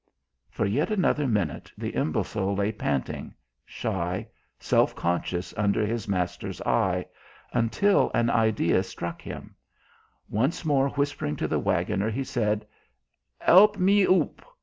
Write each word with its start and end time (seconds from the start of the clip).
For 0.49 0.65
yet 0.65 0.89
another 0.89 1.27
minute 1.27 1.71
the 1.77 1.91
imbecile 1.91 2.55
lay 2.55 2.71
panting, 2.71 3.35
shy, 3.67 4.27
self 4.59 4.95
conscious 4.95 5.53
under 5.55 5.85
his 5.85 6.07
master's 6.07 6.59
eye 6.63 7.05
until 7.53 8.09
an 8.15 8.31
idea 8.31 8.81
struck 8.81 9.21
him; 9.21 9.53
once 10.27 10.65
more 10.65 10.89
whispering 10.89 11.35
to 11.35 11.47
the 11.47 11.59
waggoner, 11.59 12.09
he 12.09 12.23
said: 12.23 12.65
"'Elp 13.41 13.77
me 13.77 14.01
oop. 14.01 14.43